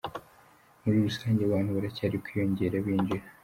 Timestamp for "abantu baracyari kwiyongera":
1.43-2.75